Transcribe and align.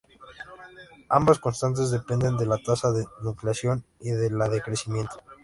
Ambas 1.09 1.37
constantes 1.37 1.91
dependen 1.91 2.35
de 2.35 2.47
la 2.47 2.57
tasa 2.57 2.91
de 2.91 3.05
nucleación 3.21 3.85
y 3.99 4.09
de 4.09 4.31
la 4.31 4.49
de 4.49 4.59
crecimiento. 4.59 5.21